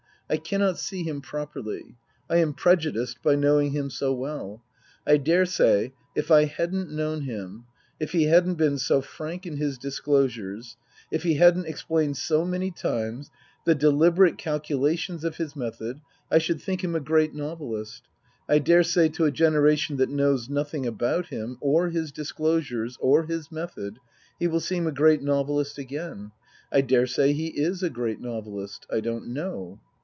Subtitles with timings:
[0.33, 1.97] I cannot see him properly.
[2.29, 4.63] I am prejudiced by knowing him so well.
[5.05, 7.65] I daresay if I hadn't known him,
[7.99, 10.77] if he hadn't been so frank in his disclosures,
[11.11, 13.29] if he hadn't explained so many times
[13.65, 15.99] the deliberate calculations of his method,
[16.31, 18.03] I should think him a great novelist.
[18.47, 23.51] I daresay to a generation that knows nothing about him or his disclosures or his
[23.51, 23.99] method
[24.39, 26.31] he will seem a great novelist again.
[26.71, 28.85] I daresay he is a great novelist.
[28.89, 29.81] I don't know.